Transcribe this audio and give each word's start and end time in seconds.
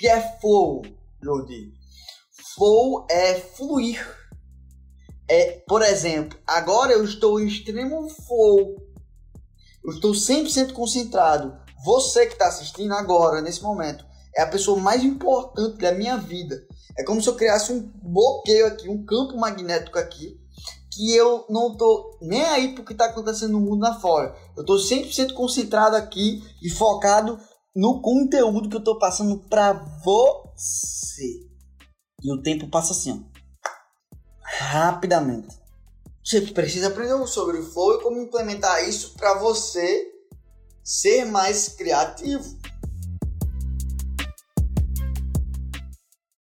que 0.00 0.08
é 0.08 0.38
flow, 0.40 0.80
Jordi? 1.22 1.74
Flow 2.54 3.06
é 3.10 3.34
fluir. 3.34 4.02
É, 5.28 5.62
por 5.68 5.82
exemplo, 5.82 6.38
agora 6.46 6.92
eu 6.92 7.04
estou 7.04 7.38
em 7.38 7.46
extremo 7.46 8.08
flow. 8.08 8.76
Eu 9.84 9.92
estou 9.92 10.12
100% 10.12 10.72
concentrado. 10.72 11.54
Você 11.84 12.26
que 12.26 12.32
está 12.32 12.48
assistindo 12.48 12.94
agora, 12.94 13.42
nesse 13.42 13.62
momento, 13.62 14.06
é 14.34 14.40
a 14.40 14.46
pessoa 14.46 14.80
mais 14.80 15.04
importante 15.04 15.76
da 15.76 15.92
minha 15.92 16.16
vida. 16.16 16.56
É 16.96 17.04
como 17.04 17.20
se 17.20 17.28
eu 17.28 17.36
criasse 17.36 17.70
um 17.70 17.92
bloqueio 18.02 18.68
aqui, 18.68 18.88
um 18.88 19.04
campo 19.04 19.36
magnético 19.36 19.98
aqui, 19.98 20.40
que 20.90 21.14
eu 21.14 21.44
não 21.50 21.76
tô 21.76 22.18
nem 22.22 22.42
aí 22.46 22.74
pro 22.74 22.84
que 22.84 22.94
tá 22.94 23.04
acontecendo 23.04 23.52
no 23.52 23.60
mundo 23.60 23.82
lá 23.82 24.00
fora. 24.00 24.34
Eu 24.56 24.64
tô 24.64 24.76
100% 24.76 25.34
concentrado 25.34 25.94
aqui 25.94 26.42
e 26.62 26.70
focado 26.70 27.38
no 27.74 28.00
conteúdo 28.02 28.68
que 28.68 28.76
eu 28.76 28.84
tô 28.84 28.98
passando 28.98 29.38
para 29.48 29.72
você. 30.04 31.48
E 32.22 32.32
o 32.32 32.42
tempo 32.42 32.68
passa 32.68 32.92
assim, 32.92 33.12
ó. 33.12 33.40
Rapidamente. 34.42 35.58
Você 36.24 36.42
precisa 36.42 36.88
aprender 36.88 37.26
sobre 37.26 37.58
o 37.58 37.64
flow 37.64 37.94
e 37.94 38.02
como 38.02 38.20
implementar 38.20 38.86
isso 38.88 39.14
para 39.14 39.38
você 39.38 40.06
ser 40.84 41.24
mais 41.24 41.68
criativo. 41.68 42.59